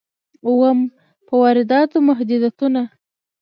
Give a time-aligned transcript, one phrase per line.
[0.47, 0.79] اووم:
[1.25, 2.81] په وارداتو محدودیتونه.